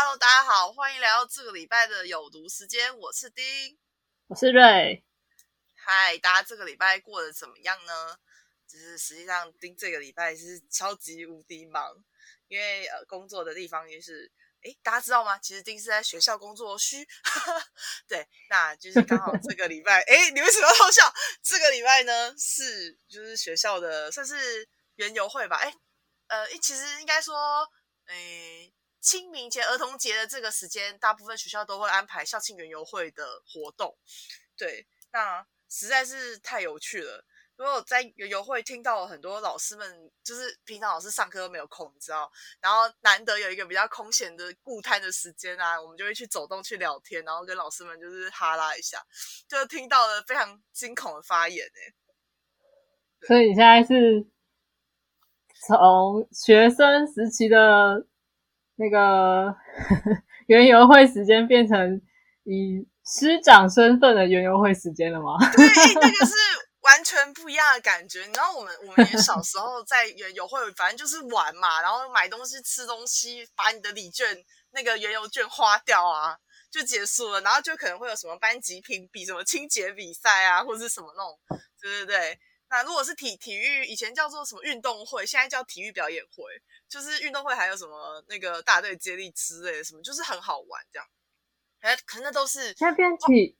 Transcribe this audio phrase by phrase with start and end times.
[0.00, 3.76] Hello，大家好，欢迎来到这个礼拜的有毒时间，我是丁，
[4.28, 5.04] 我是瑞。
[5.74, 8.16] 嗨，大家这个礼拜过得怎么样呢？
[8.68, 11.96] 就是实际上丁这个礼拜是超级无敌忙，
[12.46, 14.30] 因为呃工作的地方也是，
[14.62, 15.36] 哎，大家知道吗？
[15.38, 17.04] 其实丁是在学校工作虚，
[18.06, 21.12] 对，那就是刚好这个礼拜，哎，你为什么要偷笑？
[21.42, 25.74] 这个礼拜呢是就是学校的算是园游会吧，哎，
[26.28, 27.68] 呃，其实应该说，
[28.04, 28.72] 哎。
[29.00, 33.96] 清明节、儿童节的这个时间，大部分学校都会安排校庆园游会的活动。
[34.56, 37.24] 对，那实在是太有趣了。
[37.56, 49.04] 如果在园游会听到很多老师们，就是平常老师上课都没有空，你知道，然后难得有一个比较空闲的固摊的时间啊，我们就会去走动、去聊天，然后跟老师们就是哈拉一下，
[49.48, 51.94] 就听到了非常惊恐的发言哎。
[53.26, 54.24] 所以你现在是
[55.66, 58.06] 从学生时期的。
[58.78, 59.54] 那个
[60.46, 62.00] 园游会时间变成
[62.44, 65.36] 以师长身份的园游会时间了吗？
[65.56, 66.32] 对，那个是
[66.82, 68.20] 完全不一样的感觉。
[68.20, 74.26] 你知道，我们我们也小时候在园游会，反正就是玩嘛，然后买东西、吃东西，把你的礼券
[74.70, 76.36] 那个园游券花掉啊，
[76.70, 77.40] 就结束了。
[77.40, 81.38] 然后就可能会有什么班级评比、什么清洁比赛啊，或者是什么那种，
[81.82, 82.38] 对对对。
[82.70, 86.44] 那如果是体体育，以前叫做什么运动会，现在叫体育表演会。
[86.88, 91.08] 就是运动会还有什么那个大队接力之类的什么，就是很好玩这样。
[91.80, 93.56] 哎，可能那都是现在变体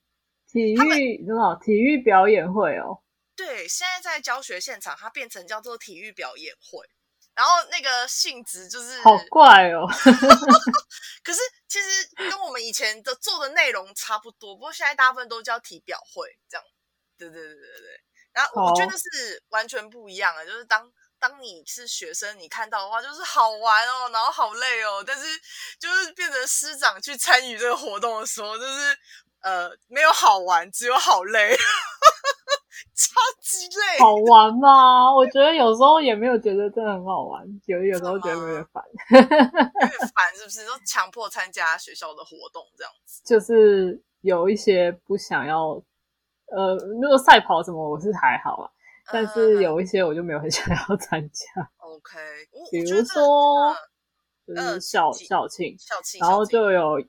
[0.51, 3.01] 体育什么体育表演会哦。
[3.35, 6.85] 对，现在在教学现场，它变成叫做体育表演会。
[7.35, 9.87] 然后那个性质就是好怪哦。
[11.23, 16.65] 可是其实跟我们以前的做的内容差不多，不过现在大部分都叫体表会这样。
[17.17, 18.01] 对对对对对。
[18.43, 20.91] 然后我觉得是完全不一样的，就是当。
[21.21, 25.03] 当你是学生，你看到的话就是好玩哦，然后好累哦。
[25.05, 25.23] 但是
[25.77, 28.97] 就是变成师长去参与这个活动的时候，就是
[29.41, 31.57] 呃没有好玩，只有好累，
[32.95, 33.99] 超级累。
[33.99, 35.13] 好玩吗？
[35.13, 39.39] 我觉得有时候也没有觉得真的很好玩，有有时候觉得有点烦，有点
[40.15, 40.65] 烦是不是？
[40.65, 45.83] 都强迫参加学校的活动这样子，就是有一些不想要。
[46.55, 48.69] 呃，如果赛跑什么，我是还好啊。
[49.11, 51.45] 但是有一些我就没有很 想要参加。
[51.77, 52.19] OK，
[52.71, 53.75] 比如说，
[54.45, 56.99] 就是校校庆，校庆，然后就有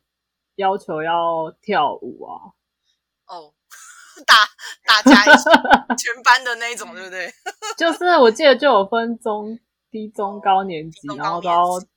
[0.56, 2.53] 要求要跳舞啊。
[3.27, 3.53] 哦，
[4.27, 4.34] 大
[4.87, 5.45] 大家一起
[6.03, 7.31] 全班的那种，对不对？
[7.77, 9.59] 就是我记得就有分中
[9.91, 11.50] 低中高年级，然后都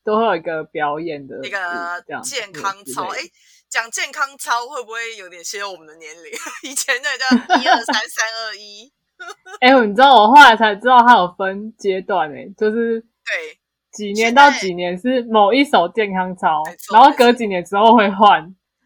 [0.03, 3.05] 都会有一个表演的那个健康操。
[3.07, 3.19] 哎，
[3.73, 6.31] 讲健康操会不会有点泄露我们的年龄？
[6.61, 7.25] 以前那叫
[7.59, 8.93] 一二三 三二一。
[9.59, 13.57] 哎，你知道我后来才知道它有分阶段哎，就是对
[13.91, 16.61] 几年到几年是某一首健康操，
[16.93, 18.41] 然后隔几年之后会换，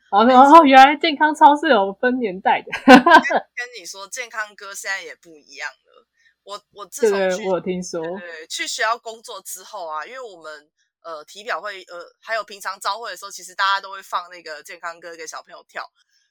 [0.10, 2.72] 然后然后原来健康操是有分年代的。
[2.88, 6.08] 跟你说，健康歌现在也不一样了。
[6.46, 10.70] 我我自从我听说，对去学校工作之后啊，因为我们
[11.08, 15.90] 呃体表会呃还有平常招会的时候，其实大家都会放那个健康歌给小朋友跳。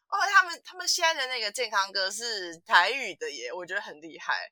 [0.09, 4.51] 哦，他们他们现在的那个健康歌是台语的耶，我觉得很厉害。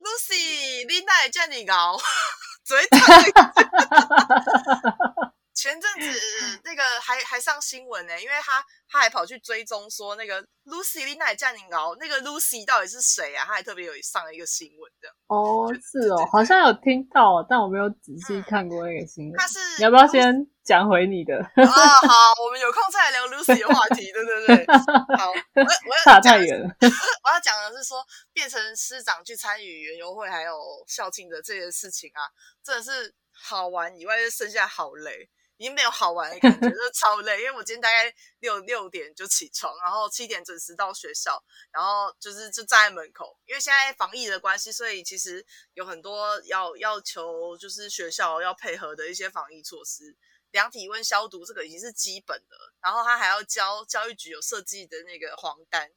[0.00, 1.96] Lucy，你奈叫你搞，
[2.64, 2.98] 嘴疼。
[5.58, 6.20] 前阵子
[6.62, 13.44] 那个还还上新闻呢，因为他他还跑去追踪说那个 Lucy 丽奈降临熬，那个 Lucy 到底是谁啊？
[13.44, 15.08] 他还特别有上一个新闻的。
[15.26, 19.36] 哦，是哦，好像有听到，但我没有仔细看过那个新闻。
[19.36, 21.34] 他是你要不要先讲回你的？
[21.36, 24.66] 啊，好，我们有空再来聊 Lucy 的话题，对对对。
[25.18, 26.68] 好，我我要差太远了。
[26.78, 27.98] 我要讲的是说，
[28.32, 30.54] 变成师长去参与园游会还有
[30.86, 32.30] 校庆的这些事情啊，
[32.62, 35.28] 真的是好玩以外，就剩下好累。
[35.58, 37.42] 已经没有好玩的感觉，就超累。
[37.42, 41.42] 因为我今天大概六六点就起床，然后七点准时到学校，
[41.72, 43.36] 然后就是就站在门口。
[43.44, 50.16] 因为现在防疫的关系，所以其实有很多要要求，就是学校要配合的一些防疫措施，
[50.52, 52.56] 量体温、消毒，这个已经是基本的。
[52.80, 55.90] 然后他还要交教育局有设计的那个黄单，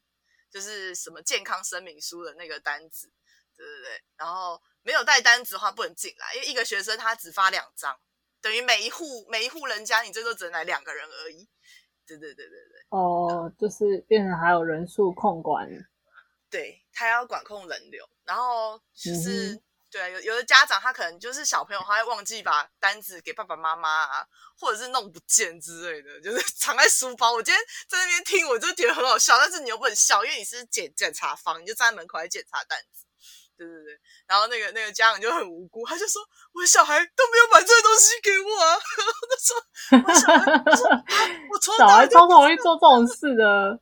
[0.50, 3.12] 就是什么健康声明书的那个单子，
[3.56, 4.04] 对对对。
[4.18, 8.00] 然后没有带单子的话不能进来，因为一个学生他只发两张。
[8.42, 11.48] 等于每一户每一户人家，你最多只能来两个人而已。
[12.06, 12.82] 对对对对对。
[12.90, 15.70] 哦，就是变成还有人数控管。
[16.50, 19.58] 对他要管控人流，然后就是
[19.90, 24.28] 对有有的家长他可能就是小朋友，他会忘记把单子给爸爸妈妈啊，
[24.60, 27.32] 或者是弄不见之类的，就是藏在书包。
[27.32, 33.06] 我今天在那边听，我就觉得很好笑，但是你又不能笑，因为你是检检查方，你就站在门口来检查单子。
[33.62, 36.20] 对对对对，然后那个那个家长就很无辜，他就说
[36.54, 38.80] 我小孩都没有把这个东西给我啊，
[39.30, 41.04] 他说我小孩，我说啊
[41.52, 43.80] 我从小孩到尾都超容易做这种事的。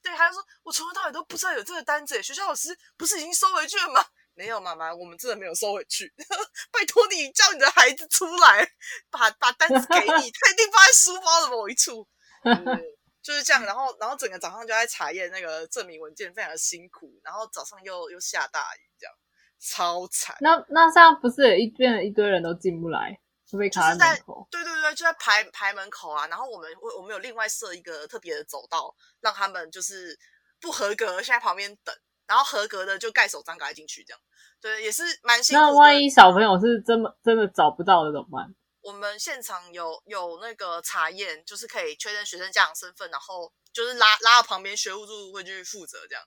[0.00, 4.04] 对，他就说我从头到尾都不知道有这个单子耶，学校老师不是已经收回去了吗？
[4.34, 6.12] 没有，妈妈，我们真的没有收回去。
[6.70, 8.66] 拜托你叫你的孩子出来，
[9.10, 12.06] 把把单子给你，他一定放在书包的某一处。
[12.44, 19.14] 对对对就是这样，然后然后整个早上就在查验那个证明文件，非常的辛苦，然后早上又又下大雨，这样
[19.60, 20.36] 超惨。
[20.40, 23.16] 那那这样不是有一边一堆人都进不来，
[23.46, 24.48] 就被卡在门口？
[24.50, 30.18] 对对对，就在排排门口啊，然后我们我我们有另外设一个特别的走道，让他们就是
[30.60, 31.94] 不合格现在旁边等，
[32.26, 34.20] 然后合格的就盖手章赶快进去，这样
[34.60, 35.62] 对，也是蛮辛苦。
[35.62, 38.54] 那万一小朋友是真的真的找不到的怎么办？
[38.82, 46.22] 我们现场有有那个查验，就是可以确认学生家长身份，然后就是拉拉到旁边，学务处会去负责这样。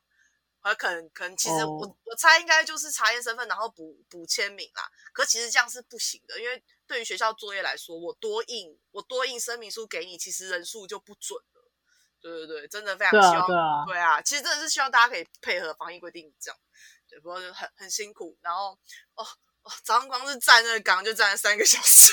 [0.62, 4.90] 而可能可能其实我、哦我猜应该就是查验身份，然后补补签名啦。
[5.14, 11.72] 可其实这样是不行的，因为对于学校作业来说，我多印我多印声明书给你，其实人数就不准了。
[12.20, 16.60] 对对对，真的非常希望啊对啊，对啊，其实真的是希望大家可以配合防疫规定这样。
[17.08, 18.72] 对，不过就很很辛苦，然后
[19.14, 19.28] 哦
[19.66, 22.12] 哦，早上光是站那个岗就站了三个小时，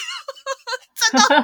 [0.96, 1.36] 站到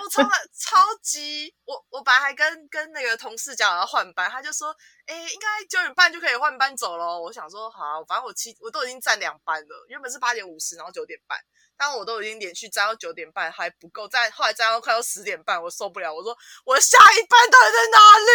[0.00, 0.22] 我超
[0.56, 4.74] 超级，我我本来还跟跟那个同事讲要换班，他就说，
[5.04, 7.20] 哎，应该九点半就可以换班走了。
[7.20, 11.38] 我想说好啊，反正我七我都已经站两班了，原本是八点五十，然后九点半，
[11.76, 16.34] 但我都已经连续站到九点半还不够，站后来站到快要十点半，我受不了，我说
[16.64, 18.32] 我下一班到底在哪里？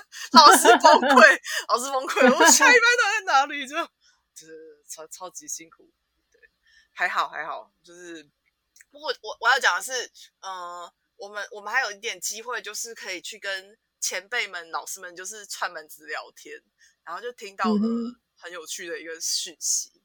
[0.32, 1.38] 老师崩溃，
[1.68, 3.66] 老师崩溃，我下一班到底在哪里？
[3.68, 3.76] 就
[4.34, 5.90] 就是超超级辛苦，
[6.30, 6.40] 对，
[6.92, 8.22] 还好还好，就是
[8.90, 10.10] 不过我我要讲的是，
[10.40, 16.62] 呃，我们我们还有一点机会，就是可以去跟前辈们、老师们就是串门子聊天，
[17.04, 20.02] 然后就听到了嗯很有趣的一个讯息，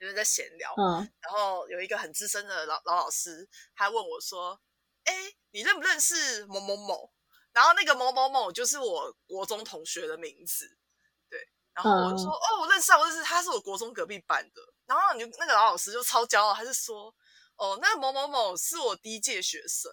[0.00, 4.60] 就是在闲聊，嗯，然后有一个很资深的老老老师，他问我说
[5.04, 7.12] ：“哎，你认不认识某某某？”
[7.52, 10.83] 然后那个某某某就是我国中同学的名字，对。
[11.74, 17.14] 然后我就说：“嗯哦，我认识啊，我认识，他是我国中隔壁班的。”然后你就那个老老师就超骄傲，他就说
[17.56, 19.90] ：“哦，那个某某某是我第一届学生。”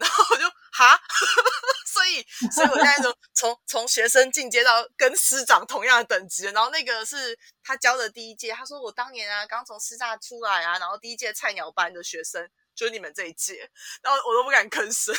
[0.00, 0.98] 然后我就哈，
[1.86, 13.70] 所以所以我现在就从从学生进阶到跟师长同样的等级，然后那个是他教的第一届，他说我当年啊刚从师大出来啊，然后第一届菜鸟班的学生就是你们这一届，
[14.02, 15.14] 然后我都不敢吭声。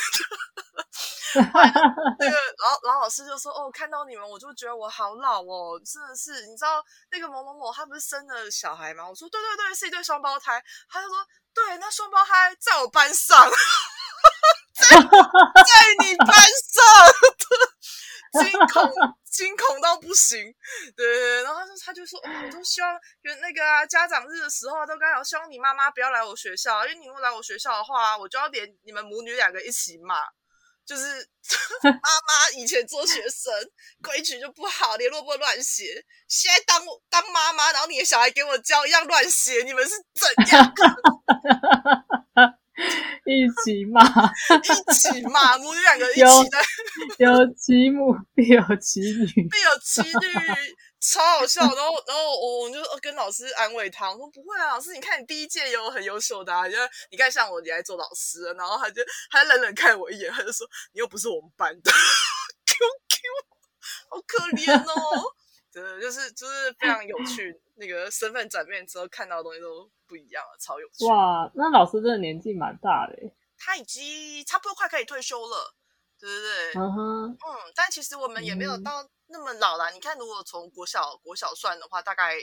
[1.34, 11.16] 那个老老老师就说：“哦，看到你们我就觉得我好老哦，真的是，你知道那个某某某他不是生了小孩吗？”我说：“对对对，是一对双胞胎。”他就说
[11.54, 13.48] ：“对，那双胞胎在我班上，
[14.76, 16.84] 在在你班上，
[18.44, 18.92] 惊恐
[19.30, 20.54] 惊恐到不行。”
[20.96, 22.92] 对对对，然后他就他就说：“哦，我都希望
[23.22, 30.22] 有那个啊，家长日的时候都刚好希望你妈妈不要来我学校，因为你如果来我学校的话，我就要连你们母女两个一起骂。”
[30.84, 31.02] 就是
[31.84, 33.52] 妈妈以前做学生
[34.02, 36.04] 规矩就不好，联络簿乱写。
[36.28, 40.74] 现在当我当妈妈，然后你的小孩给我教一样乱写，你们是怎样
[43.24, 45.56] 一起骂，一起骂？
[45.58, 46.58] 母女两个一起的
[47.18, 49.26] 有其母必有其女。
[49.48, 50.18] 必有几率，
[51.02, 51.60] 超好笑。
[51.74, 56.76] 然后然后我我就跟老师安慰他，我说不会啊，老师，你看你第一届有很优秀的、啊，就
[57.10, 61.90] 你看像我你来做老师了，然后他就他就冷冷看我一眼，他就说你又不是我们班的
[62.66, 63.20] ，QQ，
[64.08, 65.34] 好可怜哦。
[65.72, 71.06] 真的就是就是非常有趣，那个身份转变之后看到的东西都不一样了，超有趣。
[71.06, 73.16] 哇，那老师真的年纪蛮大的。
[73.56, 75.74] 他已经差不多快可以退休了，
[76.22, 77.36] 对对对，嗯哼，嗯，
[77.74, 79.90] 但其实我们也没有嗯到那么老啦。
[79.90, 82.36] 你看，如果从国小国小算的话，大概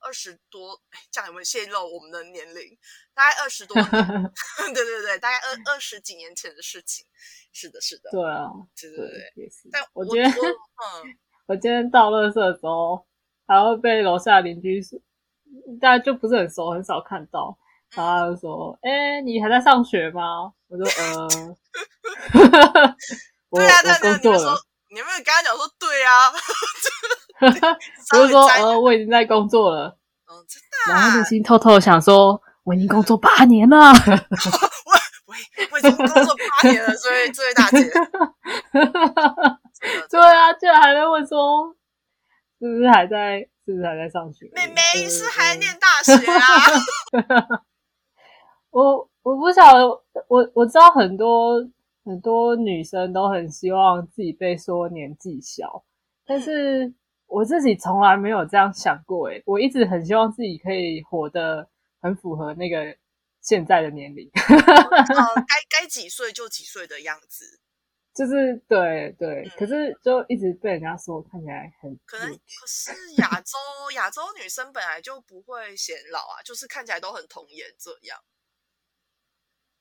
[0.00, 2.76] 二十多，哎，这样有没有泄露我们的年龄？
[3.14, 3.90] 大概二十多年，
[4.74, 7.06] 对对对，大概二二十几年前的事情。
[7.52, 8.98] 是的，是的，对啊，对对
[9.34, 9.50] 对。
[9.72, 13.06] 但我我觉得我嗯，我今天到垃圾的时候，
[13.46, 15.00] 还会被楼下邻居说，
[15.80, 17.58] 大家就不是很熟，很少看到。
[17.94, 21.28] 他就说：“哎、你还在上学吗？”我说：“呃，
[23.50, 24.38] 我对啊，对啊，工作了。
[24.38, 24.54] 你们说，
[24.90, 26.32] 你有没有跟他讲说对啊？”
[27.40, 27.68] 我就说
[28.10, 29.96] ：“稍微沾呃，我已经在工作了。
[30.30, 33.76] 嗯，真”的然后啊内，心偷偷地想说：“我已经工作八年了。
[33.76, 33.82] 我
[35.26, 35.34] 我
[35.72, 37.78] 我已经工作八年了，这位这位大姐，
[40.10, 41.74] ”对啊，居然还在问说
[42.60, 43.48] ：“是不是还在？
[43.66, 44.74] 是不是还在上学？”妹妹
[45.04, 46.36] 呃是还呃念大学啊？
[48.74, 49.86] 我我不晓得，
[50.26, 51.58] 我我知道很多
[52.04, 55.84] 很多女生都很希望自己被说年纪小，
[56.26, 56.92] 但是
[57.26, 61.68] 我自己从来没有这样想过，诶，我一直很希望自己可以活得
[62.02, 62.96] 很符合那个
[63.40, 67.60] 现在的年龄， 呃，该该几岁就几岁的样子。
[68.12, 73.56] 就是对对，嗯可是就一直被人家说看起来很可能可是亚洲
[73.94, 78.18] 亚洲女生本来就不会显老啊，就是看起来都很童颜这样。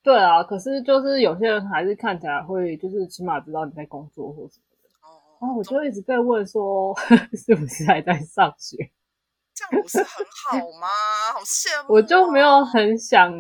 [0.03, 4.89] 对啊，可是就是有些人还是看起来会，就是起码知道你在工作或什么的。
[5.01, 5.07] 哦，
[5.41, 6.93] 然后我就一直在问说，
[7.33, 8.77] 是不是还在上学？
[9.55, 10.88] 这样不是很好吗？
[11.33, 12.65] 好羡慕、哦我就没有。
[12.65, 13.31] 很想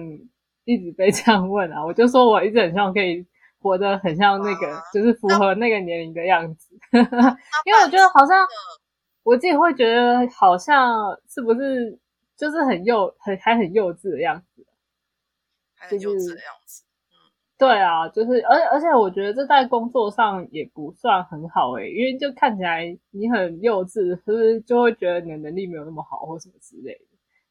[0.65, 3.25] 一直被这样问啊，我就说我一直很希望可以
[3.59, 6.77] 活得很像那个，啊就是符合那个年龄的样子。
[6.91, 7.01] 那
[7.65, 8.55] 因为我觉得好像嗯
[9.23, 11.97] 我自己会觉得好像是不是
[12.37, 14.52] 就是很幼很还很幼稚的样子。
[15.89, 16.83] 就是这样子。
[17.57, 27.05] 对啊，就是而而且我觉得这在工作上也不算很好诶、因为就看起来你很幼稚，是不是就会觉得你的能力没有那么好或什么之类的？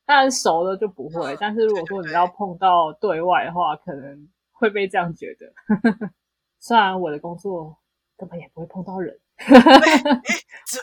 [0.04, 5.52] 当然熟了就不会，嗯但是如果说你要碰到对外的话，可能会被这样觉得。
[6.58, 7.78] 虽然我的工作
[8.16, 9.18] 根本也不会碰到人，
[10.70, 10.78] 是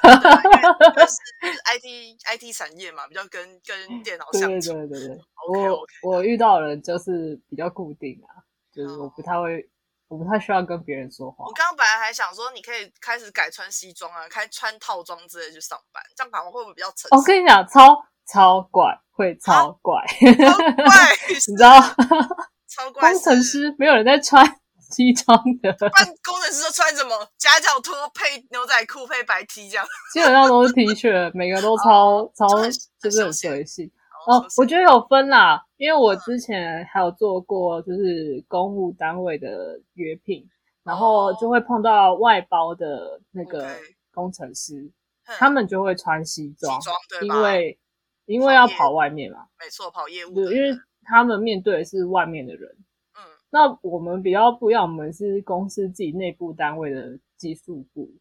[1.76, 4.74] IT IT 产业嘛，比较跟跟电脑对对相处。
[4.74, 5.18] 对对对
[5.48, 8.44] ，OK，我我遇到的人就是比较固定啊，
[8.74, 9.70] 就是我哦不太会，
[10.08, 11.54] 我不太需要跟别人说话我。
[11.54, 17.28] 刚刚本来还想说，你可以开始改穿西装啊，开穿套装之类去上班，这样反而会不会比较成哦我实？
[17.28, 21.80] 跟你讲，超超怪，会超怪，超 怪，你知道，
[22.68, 24.46] 超 怪工程师没有人在穿
[24.90, 27.28] 西装的，办工程师都穿什么？
[27.38, 29.86] 夹脚拖配牛仔裤配白 T 这样。
[30.14, 32.48] 基本上都是 T 恤，每个都超 超
[33.00, 33.90] 就是很随性。
[34.28, 40.48] 哦，我觉得有分啦，因为我嗯之前还有做过就是公务单位的约聘，
[40.84, 43.68] 然后就会碰到外包的那个
[44.14, 44.92] 工程师，
[45.24, 46.80] 他们就会穿西装？
[47.22, 47.80] 因为
[48.26, 52.76] 因为要跑外面嘛，没错，跑业务因为他们面对的是外面的人。
[53.50, 58.12] 嗯那我们比较不一样，我们是公司自己内部单位的技术部，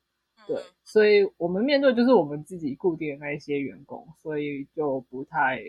[0.47, 0.57] 对。
[0.57, 5.61] 嗯，所以我们面对就是我们自己固定的那一些员工，所以就不太，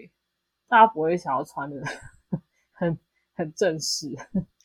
[0.70, 1.84] 大家不会想要穿的
[2.72, 2.98] 很
[3.36, 4.08] 很正式，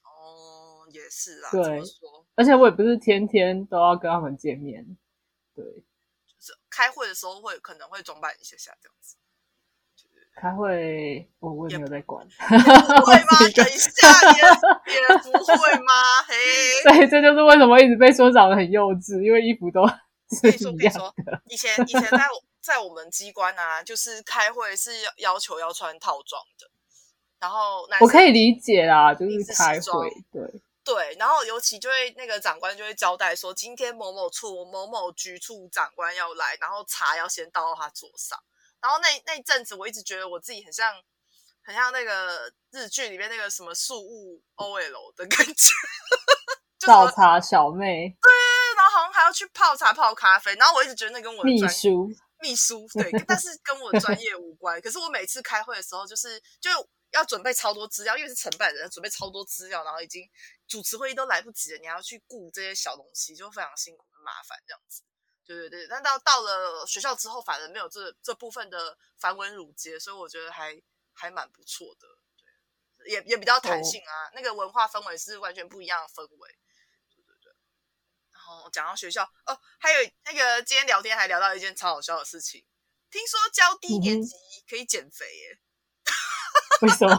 [0.05, 1.83] 哦，也是啦，对？
[2.37, 4.85] 而且我也不是天天都要跟他们见面，
[5.55, 9.17] 对，就是开会的时候会可能会装扮一下下这样子，
[10.35, 15.93] 开会我我也没有在管，不会吗 等一下，别人别人不会吗？
[16.27, 16.35] 嘿，
[16.83, 19.83] 所以这就是为什么一直被说长得很幼稚，因为衣服都
[20.43, 26.67] 可以说是一样可以说的，以前以前在我在我们机关啊，就是开会是要要求要穿套装的，
[27.39, 30.61] 然后我可以理解啦，就是开会，对。
[30.85, 38.39] 对，然后尤其就会那个长官就会交代说，今天某某处某某局处长官要来，然后茶要先倒到他桌上。
[38.85, 40.93] 然后那那一阵子，我一直觉得我自己很像
[41.63, 45.71] 很像那个日剧里面那个什么树屋 OL 的感觉，
[46.87, 48.15] 倒茶小妹、
[48.77, 52.11] 然后好像还要去泡茶泡咖啡，然后我一直觉得那跟我的秘书，
[52.43, 54.79] 秘书对，但是跟我的专业无关。
[54.83, 56.71] 可是我每次开会的时候，就是就
[57.13, 60.29] 要准备超多资料，因为是承办人，准备超多资料，然后已经
[60.69, 65.03] 主持会议都来不及了，你还要去顾这些小东西，就非常辛苦、很麻烦这样子。
[65.47, 70.81] 对对对，但到到了学校之后，反而没有这这部分的繁文缛节，所以我觉得还
[71.13, 72.09] 还蛮不错的。
[72.99, 76.51] 对，也也比较弹性啊，那个文化氛围是完全不一样的氛围。
[77.11, 77.53] 对对对。
[78.33, 82.65] 然后讲到学校哦，还有那个今天聊天还聊到一件超好笑的事情，
[83.11, 84.35] 听说教低年级
[84.69, 85.59] 可以减肥耶？
[86.83, 87.15] 为什么？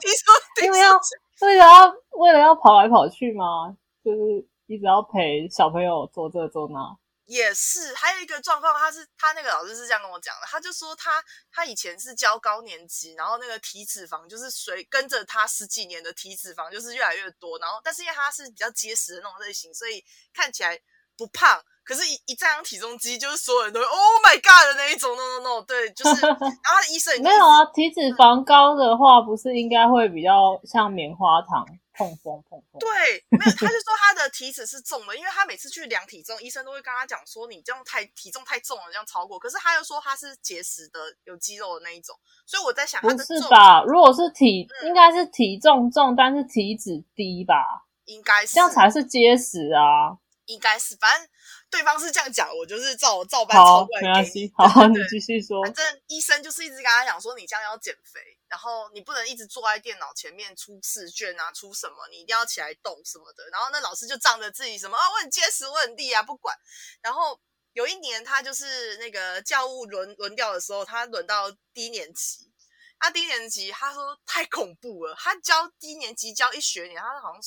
[0.00, 3.76] 听说 听因为要说为了要为了要跑来跑去吗？
[4.04, 6.78] 就是一直要陪小朋友做这做那。
[7.26, 20.78] 也是，还有一个状况，他是他那个老师是这样跟我讲的，他就说他他以前是教高年级，然后那个体脂肪就是随跟着他十几年的体脂肪就是越来越多，然后但是因为他是比较结实的那种类型，所以看起来
[21.18, 32.78] 不胖，可是一一站上体重机，就是所有人都会 Oh my God 的那一种，no no no，对，就是， 然后医生也没有啊，体脂肪高的话，不是应该会比较像棉花糖碰风碰风？
[32.78, 39.38] 对，没有，他就说他的体脂是重的，因为他每次去量体重，医生都会跟他讲说你这样太体重太重了，这样超过。
[39.38, 42.14] 可是他又说他是节食的，有肌肉的那一种，
[42.46, 43.82] 所以我在想他不的重是吧？
[43.82, 47.86] 如果是体，嗯应该是体重重，但是体脂低吧？
[48.04, 50.18] 应该是这样才是结实啊。
[50.46, 51.28] 应该是，反正
[51.68, 54.12] 对方是这样讲，我就是照照搬抄好，过来给你。
[54.12, 54.52] 没关系。
[54.56, 55.60] 好，你对对对继续说。
[55.64, 63.48] 反正医生就是一直跟他讲说，你这样要减肥，然后你不能一直坐在电脑前面出试卷啊，出什么，你一定要起来动什么的。
[63.50, 66.56] 然后那老师就仗着自己什么啊，我很结实，我很厉啊，不管。
[67.02, 67.40] 然后
[67.72, 72.52] 有一年他就是那个教务轮轮调的时候，他轮到低年级。
[72.98, 75.14] 他低年级，他说太恐怖了。
[75.18, 77.40] 他教低年级教一学年，他好像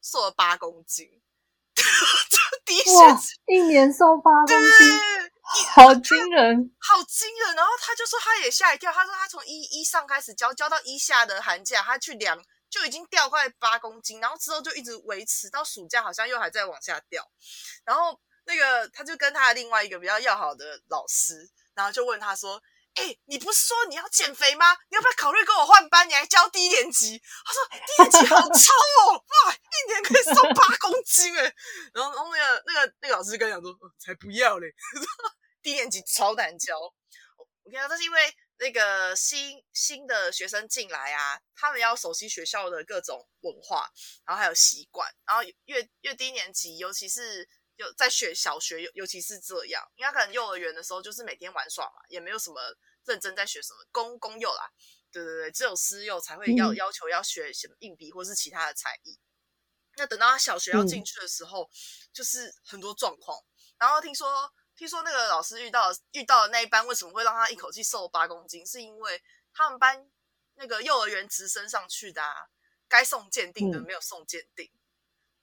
[0.00, 1.08] 瘦了八公斤。
[2.64, 2.92] 低学
[3.46, 5.21] 一年瘦八公斤，
[5.74, 7.54] 好惊人，好惊人。
[7.56, 12.38] 然后他就说他也吓一跳，他说他从一一上开始教，教到一下的寒假，他去量
[12.70, 17.26] 就已经掉快八公斤，然后之后就一直维持到暑假，好像又还在往下掉。
[17.84, 22.62] 然后那个他就跟他的另外一个比较要好的老师，然后就问他说。
[22.94, 24.76] 哎，你不是说你要减肥吗？
[24.90, 26.06] 你要不要考虑跟我换班？
[26.06, 27.18] 你还教低年级？
[27.42, 31.42] 他说低年级好超哦，哇，一年可以瘦八公斤哎。
[31.94, 34.66] 然后，然后那个那个那个老师跟他讲说，才不要嘞，
[35.62, 36.78] 低年级超难教。
[36.78, 43.88] 我跟你讲，这是因为那个新新的学生进来啊，他们要熟悉学校的各种文化，
[44.26, 47.48] 然后还有习惯，然后越越低年级，尤其是。
[47.76, 52.60] 有在学小学，尤尤其是这样，因为可能幼儿园的时候就是每天玩耍嘛，也没有什么
[53.06, 54.70] 认真在学什么公公幼啦，
[55.10, 59.18] 对对对，只有私幼才会要要求要学什么硬笔或是其他的才艺。
[59.96, 61.68] 那等到他小学要进去的时候，
[62.12, 63.42] 就是很多状况。
[63.78, 64.52] 然后听说
[64.82, 69.22] 听说那个老师遇到遇到的那一班为什么会让他一口气瘦八公斤，是因为
[69.54, 70.10] 他们班
[70.54, 72.20] 那个幼儿园直升上去的，
[72.88, 74.68] 该送鉴定的没有送鉴定。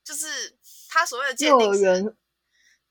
[0.03, 0.57] 就是
[0.89, 2.13] 他所谓的鉴定是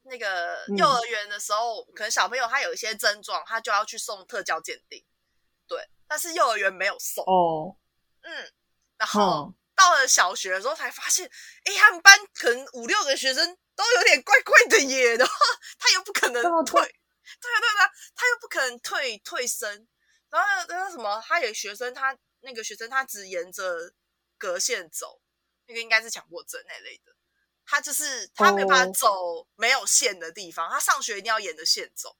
[0.04, 5.04] 那个幼儿园的时候，可能小朋友他有一些症状，他就要去送特教鉴定。
[5.66, 7.76] 对，但是幼儿园没有送哦。
[8.22, 8.50] 嗯，
[8.96, 11.30] 然后到了小学的时候才发现，
[11.64, 15.14] 哎，他们班可能五六个学生都有点怪怪的耶。
[15.14, 15.32] 然后
[15.78, 17.80] 他又不可能退，对对对，
[18.18, 19.86] 他又不可能退退身。
[20.28, 23.94] 然后那个什么，他有学生，他那个学生他只沿着
[24.36, 25.22] 隔线走。
[25.70, 27.12] 那个应该是强迫症那类的，
[27.66, 32.16] 他就是他没办法走没有线的地方，他上学一定要沿着线走。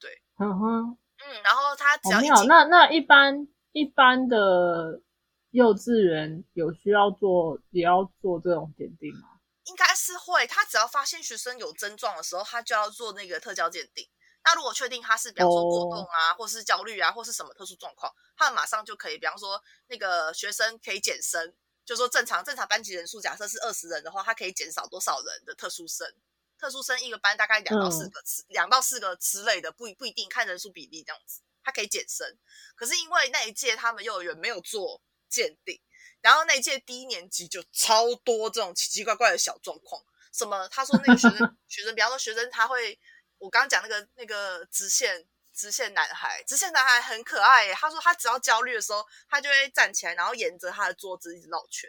[0.00, 5.02] 对，嗯哼，嗯，然后他只要好，那那一般一般的
[5.50, 9.35] 幼稚园有需要做也要做这种鉴定吗？
[9.66, 14.08] 应该是会，他只要发现学生有症状的时候，他就要做那个特教鉴定。
[14.44, 21.54] 那如果确定他是比方说过动啊，或是焦虑啊，或是什么特殊状况，他们马上就可以，比方说那个学生可以减生。
[21.84, 26.12] 就说正常正常班级人数，假设是二十人的话，他可以减少多少人的特殊生？
[26.58, 32.26] 特殊生一个班大概两到四个之两到四个之类的，不不一定看人数比例这样子，他可以减生。
[32.74, 35.80] 可是因为那一届他们幼儿园没有做鉴定，
[36.26, 40.02] 然后那一届低年级就超多这种奇奇怪怪的小状况。
[40.32, 40.68] 什么？
[40.68, 42.98] 他说那个学生 学生，比方说学生他会，
[43.38, 45.24] 我刚刚讲那个那个直线。
[45.58, 47.72] 直线男孩，直线男孩很可爱耶。
[47.72, 51.88] 他说他只要焦虑的时候，他就会站起来，然后沿着他的桌子一直绕圈。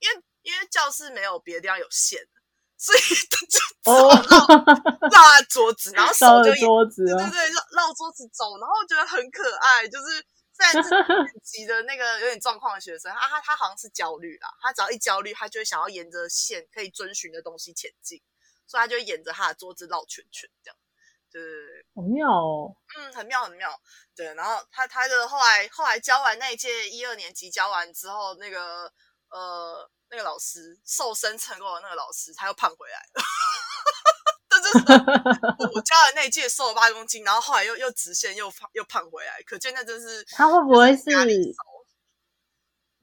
[0.00, 2.20] 因为因为教室没有别的地方有线，
[2.76, 2.98] 所以
[3.30, 3.58] 他就
[5.08, 9.88] 绕绕桌子，然后手就桌子，对对对，绕绕桌子走，然后我觉得很可爱。
[9.88, 10.22] 就是
[10.58, 10.80] 在这
[11.22, 18.22] 年级的那个有点状况的学生，啊他他好像是焦虑啦，他只要一焦虑，他就会想要沿着线可以遵循的东西前进，
[18.66, 20.76] 所以他就沿着他的桌子绕圈圈这样。
[21.30, 23.78] 对对对，好妙哦，嗯，很妙很妙。
[24.14, 28.90] 对，然后他他的后来后来教完那一届一二年级教完之后，那个
[29.28, 33.22] 呃那个老师瘦身成功的那个老师，他又胖回来了。
[35.74, 41.04] 我教的那一届瘦了八公斤，然后后来又又直线又胖又胖回来，可见那真是他会不会是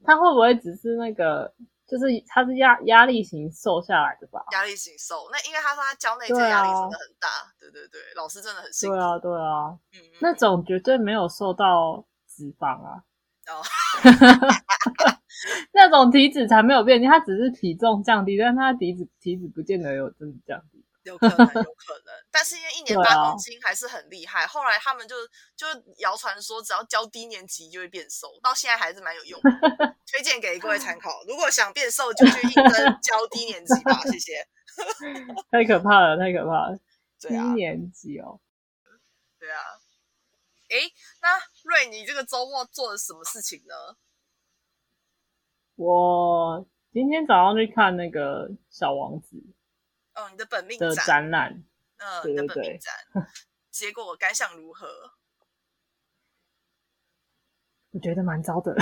[0.05, 1.53] 他会不会只是那个？
[1.85, 4.41] 就是他是压压力型瘦下来的吧？
[4.53, 7.27] 压力型瘦，那因为他说他教那届压力真的很大，
[7.59, 8.95] 对对对，老师真的很辛苦。
[8.95, 13.03] 对啊，对啊，嗯，那种绝对没有瘦到脂肪啊，
[13.51, 13.61] 哦，
[15.73, 20.72] 那种体脂才没有变，他只是体重降低，但他体脂体脂不见得有真的降低。
[21.03, 24.47] 有可能，有 可能，但是因为一年八公斤还是很厉害。
[24.47, 25.15] 后来他们就
[25.55, 29.51] 就谣传说，只要教低年级就会变瘦，到现在还是蛮有用的，
[30.07, 31.23] 推荐给各位参考。
[31.27, 32.71] 如果想变瘦，就去应征
[33.03, 33.99] 教低年级吧。
[34.03, 34.47] 谢谢。
[35.51, 36.79] 太可怕了，太可怕了。
[37.19, 38.39] 低年级哦。
[39.39, 39.61] 对啊。
[40.69, 40.77] 哎，
[41.21, 43.75] 那瑞，你这个周末做了什么事情呢？
[45.75, 49.35] 我今天早上去看那个《小王子》。
[50.15, 51.63] 哦，你的本命展览，
[51.97, 52.93] 嗯，你的本命展，
[53.71, 54.87] 结果感想如何？
[57.93, 58.73] 我觉得蛮糟的，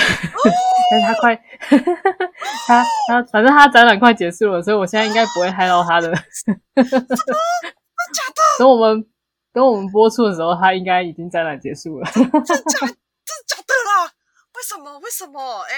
[0.91, 1.35] 但是他快，
[2.67, 6.07] 他他反正他展览快结束了，所以我现在应该不会害到他的。
[6.11, 6.99] 真的假
[8.31, 8.41] 的？
[8.59, 9.05] 等我们
[9.51, 12.09] 等我们播出的时候，他应该已经展览结束了。
[12.13, 12.31] 真假？
[12.45, 12.57] 真
[13.47, 14.13] 假的啦？
[14.55, 14.99] 为什么？
[14.99, 15.61] 为什么？
[15.63, 15.75] 哎，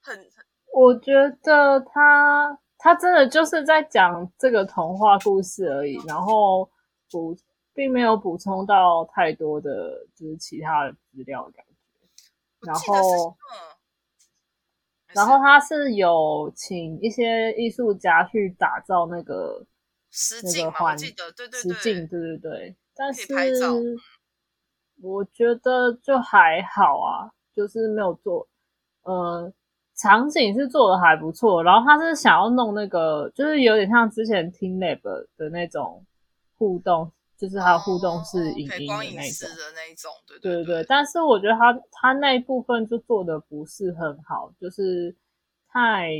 [0.00, 0.28] 很，
[0.74, 2.58] 我觉得他。
[2.82, 6.68] 他真的就是在讲这个童话故事而已，然后
[7.12, 7.36] 补
[7.72, 11.72] 并没有补充到太多的就是其他的资料的感觉。
[12.66, 13.36] 然后，
[15.14, 19.66] 然后他是有请一些艺术家去打造那个那
[20.10, 22.76] 实景嘛，记得，对对实对，境，对对对。
[22.96, 23.32] 但是
[25.00, 28.48] 我觉得就还好啊，就是没有做，
[29.02, 29.52] 呃，
[30.02, 31.62] 场景是做的还不错。
[31.62, 35.00] 然后他是想要弄那个，就是有点像之前听 lab
[35.36, 36.04] 的那种
[36.58, 39.48] 互动，就是还有互动式影音那种。
[39.48, 45.14] 的那一种，对对对对对，但是我觉得他他那一部分就做的不是很好，就是
[45.68, 46.10] 太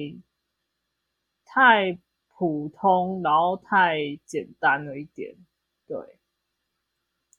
[1.44, 1.98] 太
[2.36, 5.34] 普通，然后太简单了一点。
[5.86, 5.98] 对，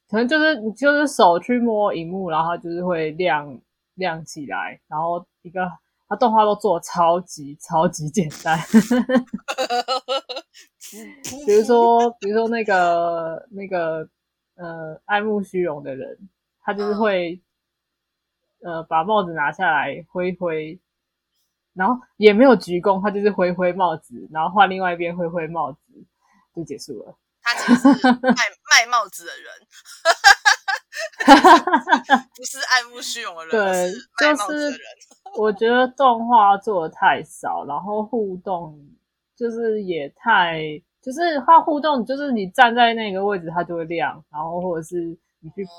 [0.10, 3.60] 可能就是你就是手去摸荧幕，然后它就是会亮
[3.96, 5.72] 亮起来，然后一个
[6.10, 8.60] 它动画都做得超级超级简单。
[11.46, 14.08] 比如说，比如说那个那个
[14.56, 16.30] 呃，爱慕虚荣的人，
[16.62, 17.42] 他就是会、
[18.62, 20.80] 呃把帽子拿下来挥挥，
[21.74, 25.80] 然后也没有鞠躬，他就是挥挥帽子，然后换另外一边挥挥帽子，
[26.56, 27.18] 就结束了。
[27.42, 28.22] 他其实是卖
[28.72, 29.52] 卖帽子的人，
[32.36, 34.80] 不是爱慕虚荣的人，是卖帽子的人。
[35.38, 38.80] 我觉得动画做的太少，然后互动
[39.36, 40.62] 就是也太，
[41.02, 45.70] 就是它互动，就是你站在那个位置它就会亮，然后或者是你去哦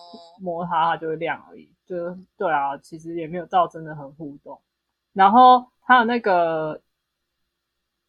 [0.40, 1.68] 摸它它就会亮而已。
[1.86, 1.96] 就
[2.36, 4.58] 对啊，其实也没有到真的很互动。
[5.12, 6.80] 然后还有那个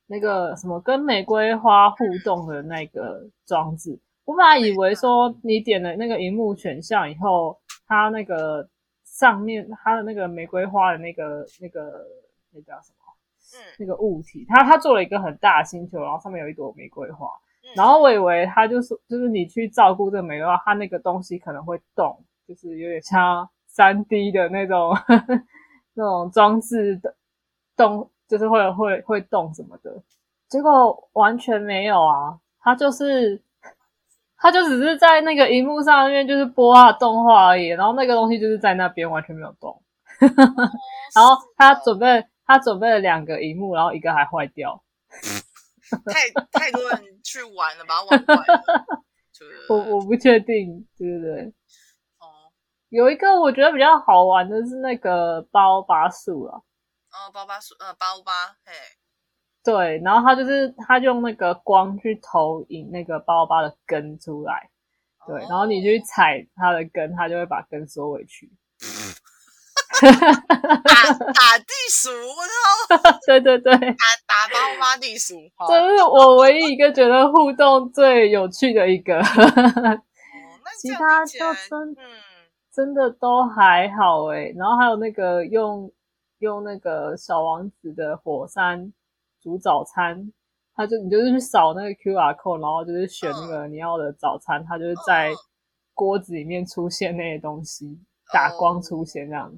[0.08, 8.68] 那个什么跟玫瑰花互动的那个装置，我本来以为说你点了那个荧幕选项以后，它那个
[9.18, 12.06] 上面它的那个玫瑰花的那个那个
[12.52, 13.06] 那叫什么？
[13.54, 17.28] 嗯，那个物体，它它做了一个很大的星球，然后上面有一朵玫瑰花，
[17.64, 17.72] 嗯。
[17.76, 24.94] 然后我以为它就是就是你去照顾这个玫瑰花，它那个东西可能会动，就是有点像三 D 的那种
[25.94, 27.16] 那种装置的
[27.78, 30.04] 动，就是会会会动什么的。
[30.50, 33.42] 结果完全没有啊，它就是
[34.46, 39.82] 它就只是在那个荧幕上面就是播他的动画而已，然后那个东西就是在那边完全没有动。
[41.16, 44.84] 然后他准备他准备了两个荧幕，然后一个还坏掉。
[46.06, 49.04] 太太多人去玩了，把它玩坏了。
[49.34, 51.52] 就是 我我不确定，对不对？
[52.20, 52.54] 哦，
[52.90, 56.60] 有一个我觉得比较好玩的是那个包巴树啊，
[57.10, 58.72] 哦，包巴树呃八五八，嘿，
[59.66, 64.70] 对，然后他就是他用那个光去投影那个包包的根出来，
[65.26, 68.52] 对，哦然后你去踩它的根，它就会把根缩回去。
[70.02, 73.80] 打打地鼠，我操， 对对对，打
[74.28, 79.22] 打八五八地鼠，好，这是我唯一一个觉得互动最有趣的一个，
[80.82, 81.98] 其他听起来就真嗯，
[82.74, 84.54] 真的都还好诶。
[84.58, 85.90] 然后还有那个用
[86.40, 88.92] 用那个小王子的火山
[89.46, 90.32] 煮早餐，
[90.76, 95.38] 他就你就是去扫那个 QR code，然后就是选那个你要的早餐，它就是在嗯。
[95.94, 97.98] 锅子里面出现那些东西，
[98.34, 99.58] 打光出现这样子。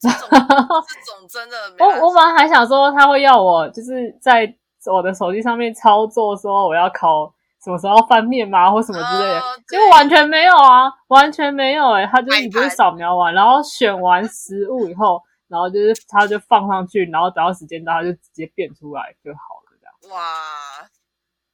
[0.00, 4.52] 这种这种真的没， 我我本来还想说他会要我就是在
[4.92, 7.32] 我的手机上面操作，说我要烤
[7.62, 20.14] 什么时候翻面吗，或什么之类的，哦结果完全没有啊，完全没有诶、他就是你就是扫描完，然后选完食物以后，然后就是他就放上去，然后等到时间到，他就直接变出来就好了，这样。
[20.14, 20.88] 哇，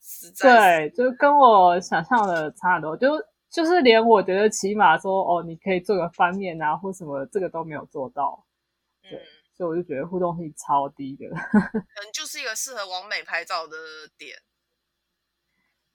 [0.00, 3.08] 实在是对，就跟我想象的差很多，就
[3.50, 8.44] 就是连我觉得起码说哦，你可以做个翻面啊或什么，这个都没有做到，
[9.02, 9.20] 对嗯，
[9.54, 11.28] 所以我就觉得互动性超低的。
[11.34, 13.76] 可能就是一个适合完美拍照的
[14.16, 14.38] 点，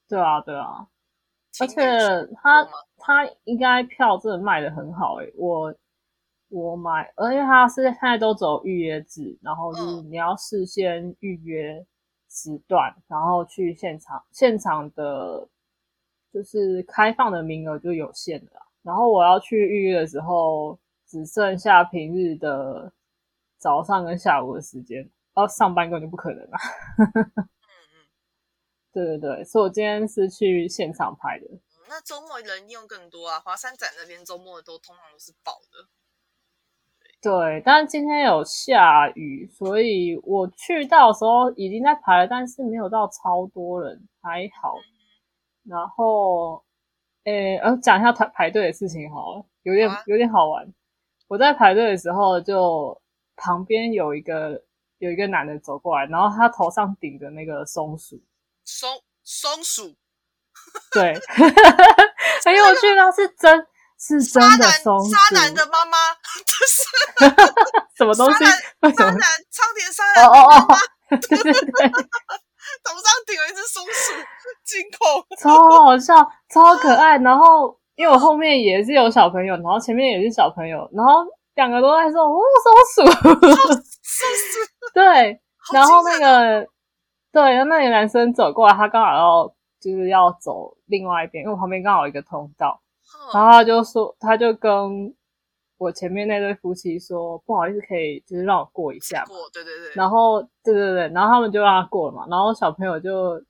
[0.08, 0.86] 对啊，对啊，
[1.60, 1.82] 而且
[2.40, 5.74] 他他应该票真的卖的很好诶、我
[6.48, 11.86] 我买，而且他是现在都走预约制，然后就是嗯你要事先预约
[12.30, 15.48] 时段，然后去现场，现场的
[16.32, 18.52] 就是开放的名额就有限的。
[18.82, 22.92] 然后我要去预约的时候，只剩下平日的
[23.58, 26.58] 早上跟下午的时间，要上班根本就不可能啊。
[27.36, 28.06] 嗯嗯。
[28.92, 31.46] 对对对，所以我今天是去现场拍的。
[31.46, 35.88] 嗯那周末人用更多啊，华山展那边周末都通常都是爆的。
[37.20, 44.74] 对，但是今天有下雨，所以我去到的时候已经在排了，但是没有到超多人，还好。
[45.64, 46.62] 然后，
[47.24, 50.72] 诶，呃，讲一下排排队的事情好了，有点啊有点好玩。
[51.26, 52.98] 我在排队的时候，就
[53.36, 54.62] 旁边有一个
[54.98, 58.22] 有一个男的走过来，然后他头上顶着那个松鼠，
[58.64, 58.88] 松
[59.24, 59.96] 松鼠，
[60.92, 61.12] 对
[62.44, 63.66] 很有趣他，是真
[63.98, 65.98] 是真渣男的松鼠，渣男的妈妈，
[66.46, 66.84] 就是
[67.98, 68.44] 什么东西？
[68.44, 68.50] 渣
[68.88, 69.20] 为什么渣男？
[69.50, 70.76] 苍田沙男哦哦哦，
[71.10, 71.88] 对对对，
[72.84, 74.12] 头上顶了一只松鼠，
[74.64, 75.24] 惊恐。
[75.38, 76.14] 超好笑，
[76.48, 77.18] 超可爱。
[77.18, 82.40] 然后因为我后面也是有小朋友，然后前面也是小朋友，然后两个都在说哦
[82.94, 83.80] 松鼠，松鼠，
[84.94, 85.40] 对，
[85.72, 86.66] 然后那个
[87.32, 92.80] 对，那个男生走过来，他刚好要就是要走另外一边，因为我旁边刚好有一个通道，
[93.34, 95.14] 然嗯后他就说，他就跟
[95.78, 99.26] 我前面那对夫妻说，不好意思，可以就是让我过一下嘛？
[99.28, 103.40] 过，对对对，然后对对对，然后他们就让他过了嘛，然后小朋友就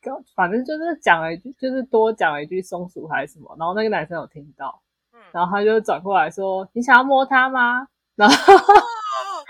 [0.00, 4.80] 跟反正就是讲了一句，就是多讲了一句松鼠还是什么，然后那个男生有听到，
[5.12, 8.58] 嗯，然后他就转过来说：“你想要摸它吗？”然后哦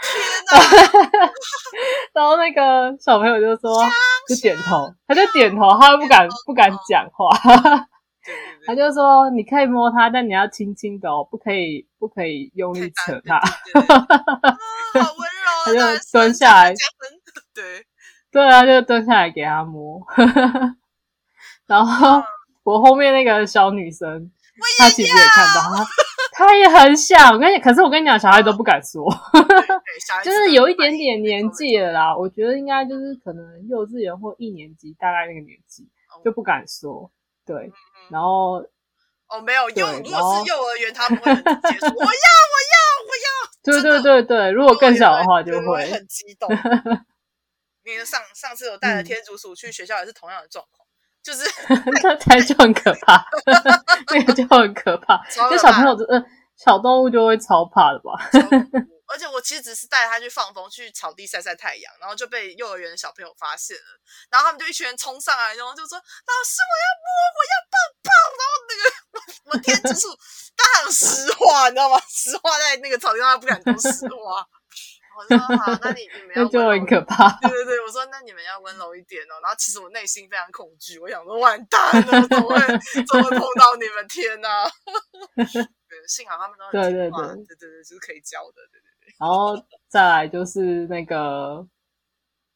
[0.02, 0.12] 天
[0.46, 1.32] 哪，
[2.12, 3.72] 然后那个小朋友就说
[4.28, 7.30] 就点头，他就点头，他又不敢不敢讲话，
[8.68, 13.40] 他，就说你可以摸它，但你要轻轻的哦，不可以不可以用力扯它。
[13.72, 14.58] 对，对对对 啊
[14.92, 15.78] 好温柔啊，他就
[16.12, 16.74] 蹲下来，
[17.54, 17.86] 对，
[18.30, 20.02] 对啊，就蹲下来给他摸。
[21.66, 22.22] 然后
[22.62, 24.30] 我后面那个小女生，
[24.78, 25.62] 她其实也看到，
[26.32, 27.32] 她她也很想。
[27.32, 29.02] 我跟你，可是我跟你讲，小孩都不敢说，
[30.22, 32.14] 就是有一点点年纪了啦。
[32.14, 35.88] 我觉得应该就是可能幼稚园或一年级，大概那个年纪
[36.22, 37.10] 就不敢说。
[37.48, 37.72] 对，
[38.10, 38.62] 然后
[39.28, 42.76] 哦，没有幼，如果是幼儿园，他们会 我要，我要，
[43.08, 43.28] 我要，
[43.64, 45.90] 对对对对，如果更小的话就对会会。
[45.92, 46.48] 很激动。
[47.84, 50.86] 因为上上次我带了天竺鼠去学校也是同样的状况，
[51.22, 51.42] 就是
[52.02, 53.24] 那才就很可怕，
[54.12, 55.24] 那个就很可怕。
[55.50, 56.22] 就小朋友的呃
[56.54, 58.12] 小动物就会超怕的吧？
[59.08, 70.08] 而且我其实只是带他去放风，去草地晒晒太阳，然后就被幼儿园的小朋友发现了，然后他们就一群人冲上来，然后就说：“老师，我要摸，我要抱抱。”然后那个我我天竺鼠
[70.56, 72.00] 大喊实话，你知道吗？
[72.08, 74.46] 实话在那个草地上，他不敢说实话。
[75.18, 77.28] 我说好，那你你们要那就很可怕。
[77.40, 79.40] 对对对，我说那你们要温柔一点哦。
[79.42, 82.56] 然后其实我内心非常恐惧，我想说完蛋了，怎么会
[83.02, 84.06] 怎么会碰到你们？
[84.06, 84.70] 天哪！
[85.88, 88.87] 对，幸好他们都很对对听话对对对对，就是可以教的，对对对。
[89.18, 89.56] 然后
[89.88, 91.66] 再来就是那个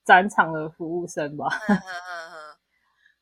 [0.05, 1.49] 展场的服务生吧。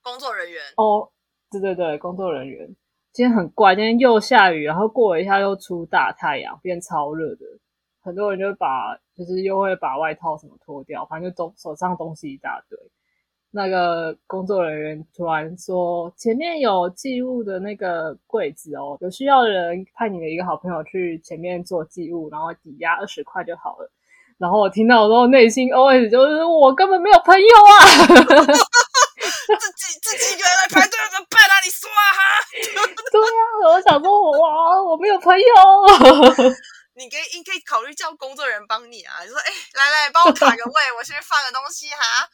[0.03, 1.11] 工作人员，哦，
[1.51, 2.67] 对对对，工作人员
[3.13, 7.45] 今天很怪，今天又下雨，然后过了一下又出大太阳，变超热的。
[8.03, 12.79] 很多人就把就是又会把外套什么脱掉，反正就东手上东西一大堆。
[13.53, 23.91] 那个工作人员突然说：“前面有寄物的那个柜子哦，有需要的人派你的一个好朋友去前面做记录，然后抵押二十块就好了。”
[24.39, 27.77] 然后我听到之后，内心 OS 就是我根本没有朋友啊！
[29.51, 31.55] 自己自己一个人来排队怎么办啊？
[31.63, 32.23] 你说啊哈？
[33.13, 33.43] 对啊、
[33.75, 35.45] 我想说，哇，我没有朋友。
[36.95, 42.29] 你可以你可以考虑叫工作人员帮你啊，就说哎、来来帮我卡个位，我先放个东西哈。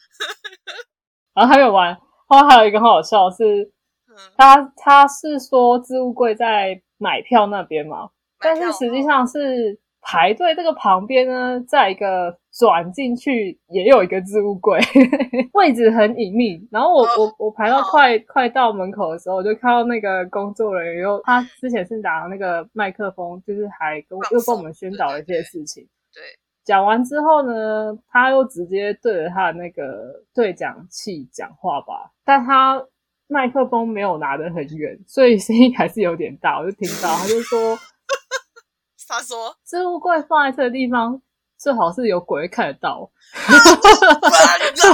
[1.37, 1.95] 然后还有玩，
[2.25, 3.61] 后来还有一个很好笑是，
[4.09, 14.79] 嗯，他他是说置物柜在买票那边嘛，但是实际上是排队这个旁边呢，在一个转进去也有一个置物柜，
[15.53, 16.67] 位置很隐秘。
[16.71, 17.09] 然后我、哦。
[17.19, 25.83] 我我排到快快到门口的时候，我就看到那个工作人员又他之前是拿那个麦克风，就是还跟又跟我们宣导了一些事情。
[26.11, 26.23] 对，
[26.67, 32.83] 讲完之后呢，他又直接对着他的那个对讲器讲话吧，但他
[33.27, 36.59] 麦克风没有拿得很远，所以声音还是有点大。
[36.59, 37.79] 我就听到他就说，
[39.07, 41.21] 他说置物柜放在这个地方，
[41.57, 43.09] 最好是有鬼会看得到。
[43.31, 44.93] 不然知道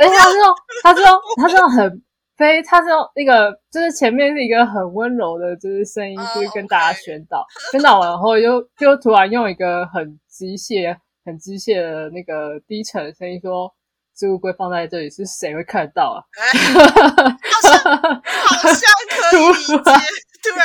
[0.00, 2.02] 而且他是用，他是用，他是用很
[2.36, 13.72] 非，他是用那个，就是前面是一个很温柔的，就是声音，哦就是跟大家宣导，宣导完后又就突然用一个很机械、很机械的那个低沉的声音说
[14.16, 16.52] ：“置物柜放在这里，是谁会看得到啊哎，
[17.52, 20.00] 好像好像可以 突然
[20.42, 20.58] 这个？”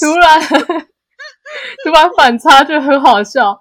[0.00, 0.40] 突然，
[1.84, 3.58] 突然反差就很好笑。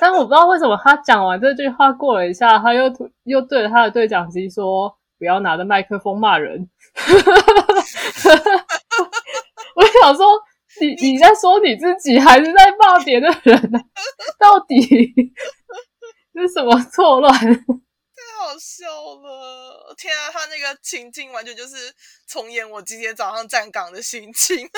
[0.00, 6.70] 但我不知道为什么他讲完这句话过了一下，他又突又对着他的对讲机说：“不要拿着麦克风骂人。
[9.76, 10.40] ”我想说，
[10.80, 13.78] 你你在说你自己，还是在骂别的人呢、
[14.38, 14.82] 到底
[16.34, 17.32] 是什么错乱？
[17.36, 19.94] 太好笑了！
[19.96, 21.92] 天啊，他那个情境完全就是
[22.26, 24.66] 重演我今天早上站岗的心情。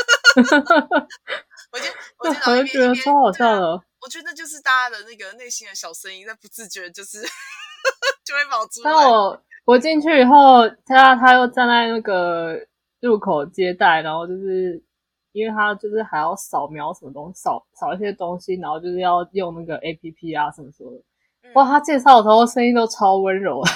[1.71, 3.81] 我今天我今天早我就上一边一边觉得超好笑的。
[4.01, 7.21] 我觉得就是大家的那个内心的小声音，在不自觉就是
[8.25, 8.91] 就会跑出来。
[9.69, 12.59] 我进去以后，他他又站在那个
[13.03, 14.83] 入口接待，然后就是
[15.33, 20.97] 因为他就是还要扫描什么东西，扫扫一些东西，然后就是要用那个 A P P 啊什么什么的。
[21.43, 23.61] 嗯哇，他介绍的时候声音都超温柔，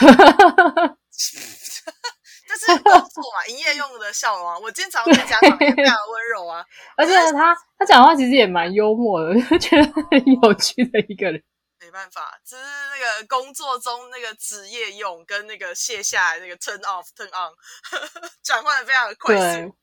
[2.49, 4.59] 这是工作嘛，营业用的笑容啊。
[4.63, 6.65] 我经常在家长也非常温柔啊。
[6.97, 11.43] 而且他他讲话其实也蛮幽默的，就觉得很有趣的一个人。
[11.83, 17.53] 没办法，只是那个工作中那个职业用跟那个卸下来那个 turn off turn on
[18.45, 19.75] 转换的非常的快对速。，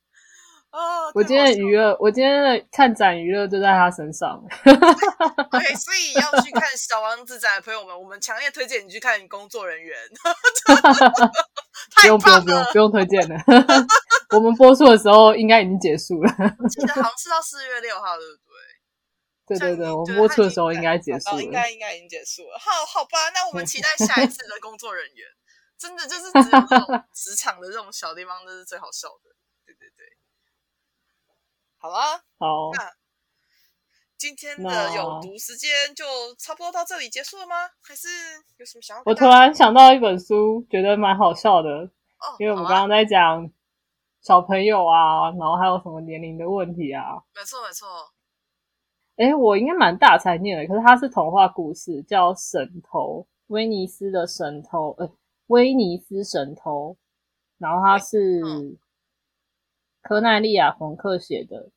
[0.71, 4.39] 哦，我今天的娱乐乐，我今天的看展娱乐就在他身上。
[5.51, 11.25] OK，所以要去看《小王子》展的朋友们，我们强烈推荐你去看《工作人员》不
[11.95, 12.63] 太用不用不用！
[12.71, 13.35] 不用推荐了，
[14.35, 16.31] 我们播出的时候应该已经结束了。
[16.69, 18.48] 记得好像是到四月六号，对不对？
[19.57, 21.41] 对对对，我们对它已经播出的时候应该结束了。
[21.41, 22.57] 应该应该已经结束了。
[22.59, 25.27] 好，好吧，那我们期待下一次的工作人员。
[25.77, 29.33] 真的就是只有这种 职场的这种小地方，这是最好笑的。
[29.65, 30.05] 对对对，
[31.77, 32.69] 好啦，好，
[34.17, 36.03] 今天的有读时间就
[36.35, 37.55] 差不多到这里结束了吗？
[37.81, 38.09] 还是
[38.57, 39.15] 有什么想要我？
[39.15, 43.49] 突然想到一本书，觉得蛮好笑的，哦，因为我们刚刚在讲
[44.21, 47.23] 小朋友啊，然后还有什么年龄的问题啊。
[47.33, 47.87] 没错没错，
[49.19, 55.11] 诶，我应该蛮大才念的，可是它是童话故事，叫《神偷》，威尼斯的神偷，呃，
[55.47, 56.95] 威尼斯神偷。
[57.57, 58.77] 然后它是嗯
[60.01, 61.69] 科奈利亚·冯克写的，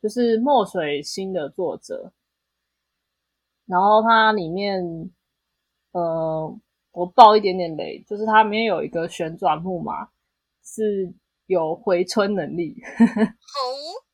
[0.00, 2.12] 就是墨水星的作者。
[3.66, 5.10] 然后它里面，
[5.90, 6.56] 呃，
[6.92, 10.08] 我爆一点点雷，就是它里面有一个旋转木马，
[10.62, 11.12] 是
[11.46, 12.80] 有回春能力。
[12.96, 13.04] 好，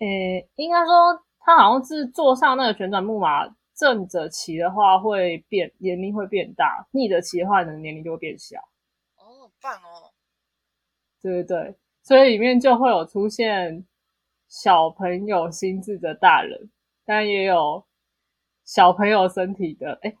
[0.00, 8.58] 诶，应该说他好像是坐上那个旋转木马，正着骑的话会变年龄会变大，逆着骑的话，你的年龄就会变小。
[9.16, 10.10] 哦，棒哦，
[11.22, 13.84] 对对对，所以里面就会有出现
[14.48, 16.70] 小朋友心智的大人，
[17.06, 17.84] 但也有
[18.64, 20.16] 小朋友身体的，诶，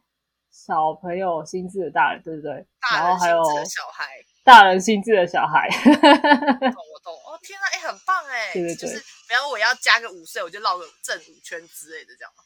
[0.50, 2.64] 小朋友心智的大人，对不对？
[2.92, 4.06] 然后还有小孩，
[4.44, 5.68] 大人心智的小孩。
[5.68, 7.12] 我懂我懂。
[7.26, 12.44] 哦，天啊，哎，很棒哎， 对对对就是比方说我要加个五岁，我就绕个正五圈之类的，这样吗？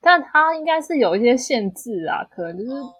[0.00, 2.94] 但它应该是有一些限制啊，可能就是哦，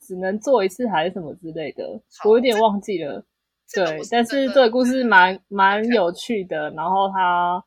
[0.00, 3.26] 只能做一次还是什么之类的，好我有点忘记了。
[3.70, 7.62] 对但是这个故事蛮蛮有趣的，然后它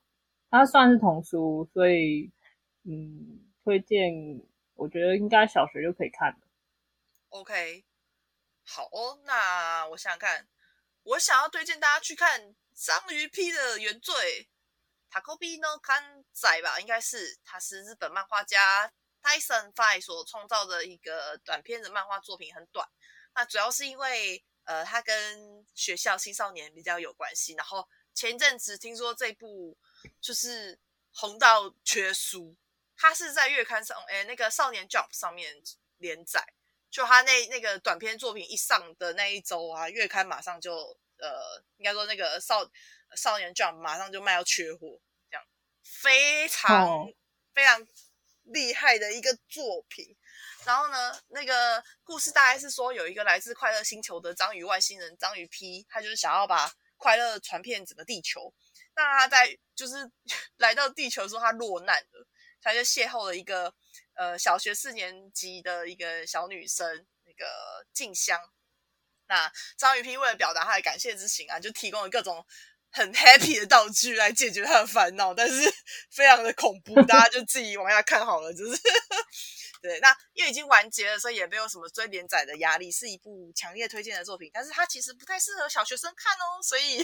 [0.49, 2.31] 它算是童书，所以
[2.85, 4.11] 嗯，推荐
[4.73, 6.37] 我觉得应该小学就可以看了。
[7.29, 7.83] OK，
[8.65, 10.47] 好哦，那我想想看，
[11.03, 14.49] 我想要推荐大家去看章鱼 P 的原罪
[15.11, 22.87] ，Takobi no Kanzai 吧，应该是他是日本漫画家 Tyson Fai 所创造的一个短篇的漫画作品，很短。
[23.33, 27.53] 那主要是因为呃，他跟学校青少年比较有关系。
[27.53, 29.77] 然后前一阵子听说这部
[30.19, 30.79] 就是
[31.13, 32.55] 红到缺书，
[32.95, 35.61] 他是在月刊上，哎，那个少年 Jump 上面
[35.97, 36.53] 连载。
[36.89, 42.69] 就他那那个短篇作品一上的那一周啊，月刊马上就呃，应该说那个少
[43.15, 45.45] 少年 Jump 马上就卖到缺货，这样
[45.83, 47.13] 非常、哦
[47.53, 47.85] 非常
[48.43, 50.15] 厉害的一个作品。
[50.65, 58.53] 然后呢，那个故事大概是说，有一个来自快乐星球的章鱼外星人章鱼 P，他就是想要把快乐传遍整个地球。
[58.95, 60.09] 那他在就是
[60.57, 62.27] 来到地球的时候，他落难了，
[62.61, 63.73] 他就邂逅了一个
[64.13, 68.39] 呃小学四年级的一个小女生，那个静香。
[69.31, 72.45] 那章鱼 P 为了表达他的感谢之情啊，就提供了各种
[72.91, 75.73] 很 happy 的道具来解决他的烦恼，但是
[76.11, 78.53] 非常的恐怖，大家就自己往下看好了。
[78.53, 78.77] 就是
[79.81, 84.51] 对，那因为已经完结了，所以也没有什么追连载的压力，是一部强烈推荐的作品。
[84.53, 87.01] 但是它其实不太适合小学生看哦，所以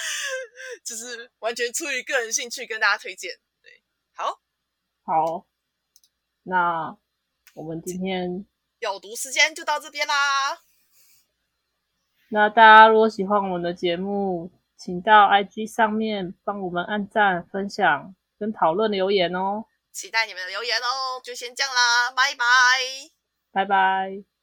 [0.82, 3.30] 就是完全出于个人兴趣跟大家推荐。
[3.60, 3.82] 对，
[4.14, 4.40] 好，
[5.04, 5.46] 好，
[6.44, 6.96] 那
[7.52, 8.46] 我们今天
[8.78, 10.62] 有毒时间就到这边啦。
[12.34, 22.44] 那大家如果喜欢我们的节目，请到 IG 上面帮我们按赞、分享跟讨论留言哦，期待你们的留言哦，就先这样啦，拜拜。
[23.52, 24.33] 拜拜。